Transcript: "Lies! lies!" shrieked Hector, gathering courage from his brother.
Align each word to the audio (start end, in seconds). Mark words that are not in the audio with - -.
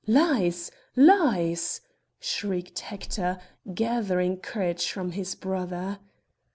"Lies! 0.07 0.71
lies!" 0.95 1.79
shrieked 2.19 2.79
Hector, 2.79 3.37
gathering 3.71 4.37
courage 4.37 4.89
from 4.91 5.11
his 5.11 5.35
brother. 5.35 5.99